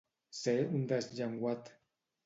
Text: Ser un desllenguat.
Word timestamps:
Ser 0.37 0.55
un 0.79 0.89
desllenguat. 0.93 1.75